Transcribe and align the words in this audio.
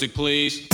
Music, 0.00 0.14
please. 0.14 0.69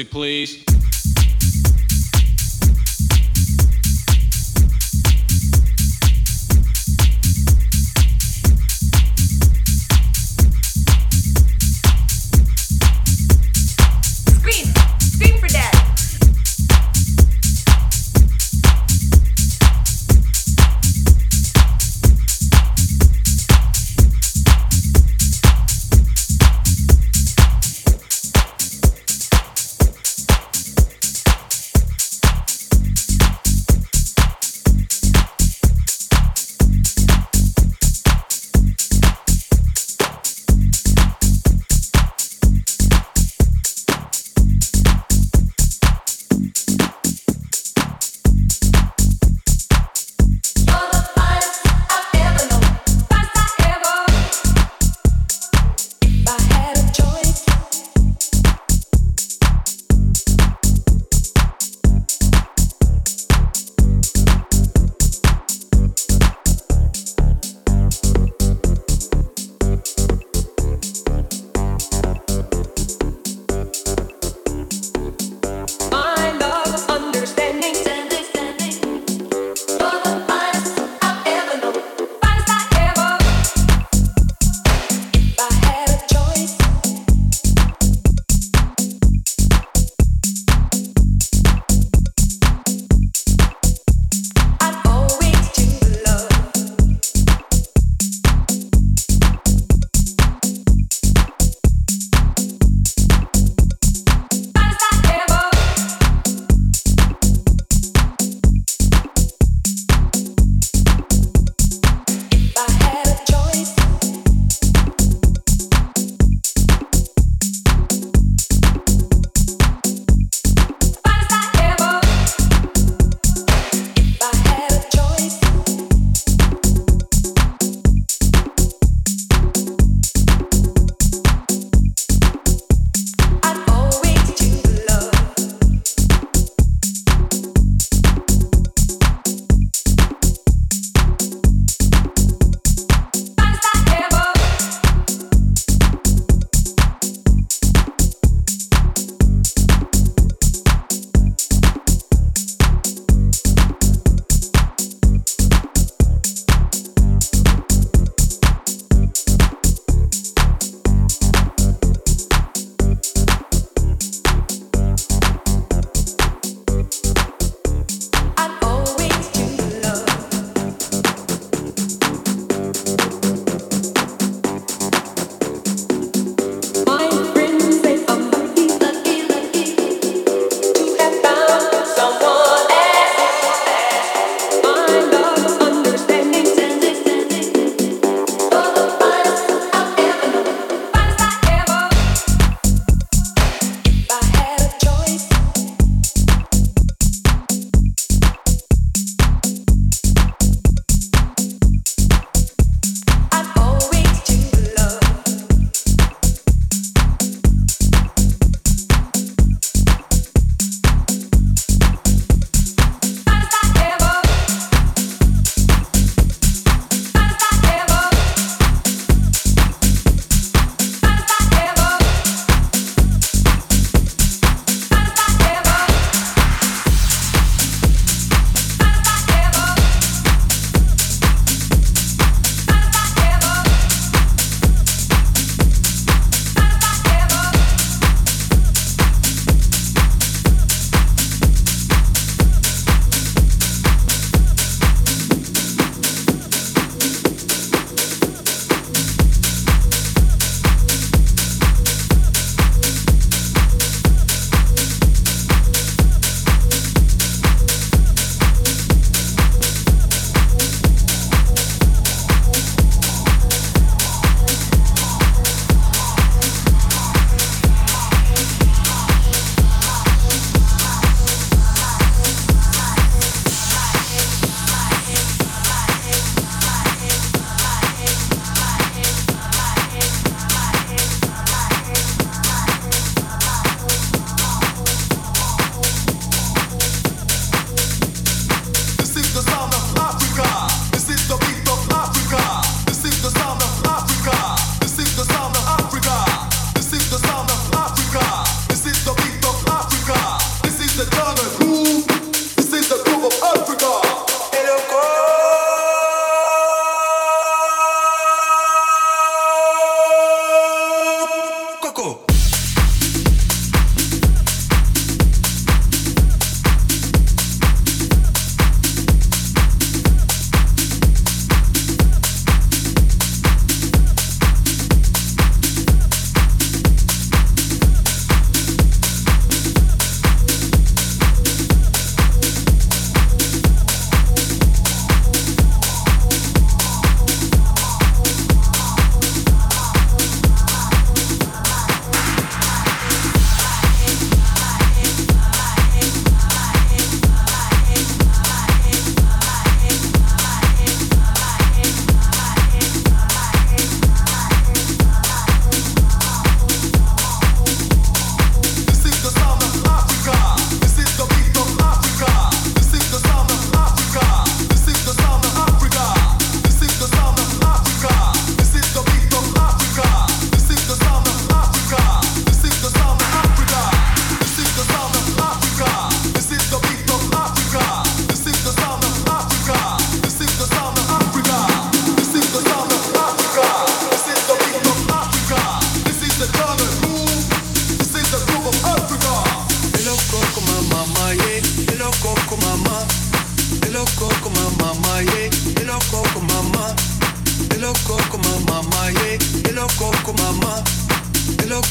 Music, 0.00 0.10
please. 0.12 0.59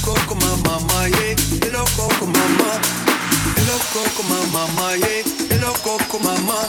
loco 0.06 0.14
con 0.28 0.38
mama, 0.40 1.08
yeah. 1.08 1.32
Estoy 1.32 1.72
loco 1.72 2.08
con 2.20 2.32
mamá. 2.32 2.80
Estoy 3.48 3.66
loco 3.66 4.00
con 4.16 4.26
mama, 4.30 4.96
yeah. 4.96 5.24
Mamá. 6.24 6.60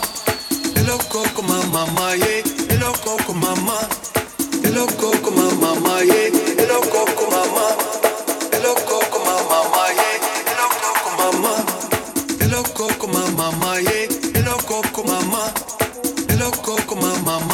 Estoy 0.77 1.43
mama, 1.47 1.87
mamá. 1.87 2.19
Estoy 4.63 5.35
mama, 5.35 6.05
yeah. 6.05 6.31
Mamá. 7.31 7.69
Mama, 7.71 7.75
yeah. 7.75 7.77
Mamá. 11.19 11.55
Estoy 12.41 13.09
mama, 13.09 13.53
mamá. 13.53 13.79
Estoy 16.29 16.97
mama. 17.25 17.50